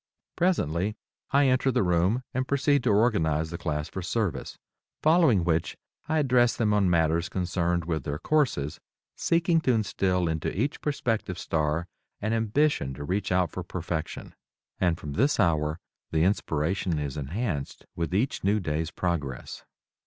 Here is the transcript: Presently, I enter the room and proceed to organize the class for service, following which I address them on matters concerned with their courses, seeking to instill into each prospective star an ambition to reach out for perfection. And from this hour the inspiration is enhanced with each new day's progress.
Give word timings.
Presently, 0.35 0.95
I 1.29 1.45
enter 1.45 1.71
the 1.71 1.83
room 1.83 2.23
and 2.33 2.47
proceed 2.47 2.83
to 2.85 2.89
organize 2.89 3.51
the 3.51 3.57
class 3.59 3.87
for 3.87 4.01
service, 4.01 4.57
following 5.03 5.43
which 5.43 5.77
I 6.09 6.17
address 6.17 6.55
them 6.57 6.73
on 6.73 6.89
matters 6.89 7.29
concerned 7.29 7.85
with 7.85 8.03
their 8.03 8.17
courses, 8.17 8.79
seeking 9.15 9.61
to 9.61 9.73
instill 9.73 10.27
into 10.27 10.51
each 10.59 10.81
prospective 10.81 11.37
star 11.37 11.87
an 12.19 12.33
ambition 12.33 12.95
to 12.95 13.03
reach 13.03 13.31
out 13.31 13.51
for 13.51 13.61
perfection. 13.61 14.33
And 14.79 14.97
from 14.97 15.13
this 15.13 15.39
hour 15.39 15.79
the 16.09 16.23
inspiration 16.23 16.97
is 16.97 17.15
enhanced 17.15 17.85
with 17.95 18.11
each 18.11 18.43
new 18.43 18.59
day's 18.59 18.89
progress. 18.89 19.63